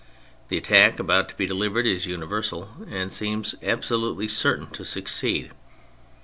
[0.47, 5.51] The attack about to be delivered is universal, and seems absolutely certain to succeed.